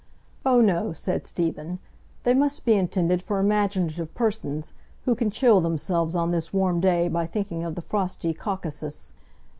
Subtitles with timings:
[0.43, 1.77] "Oh no," said Stephen,
[2.23, 4.73] "they must be intended for imaginative persons,
[5.05, 9.13] who can chill themselves on this warm day by thinking of the frosty Caucasus.